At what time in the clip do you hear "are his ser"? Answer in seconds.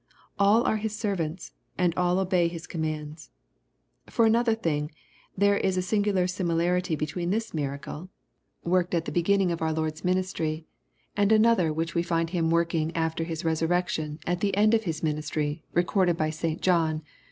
0.63-1.15